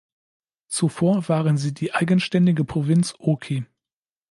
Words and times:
Zuvor 0.67 1.29
waren 1.29 1.57
sie 1.57 1.75
die 1.75 1.93
eigenständige 1.93 2.65
Provinz 2.65 3.13
Oki. 3.19 3.65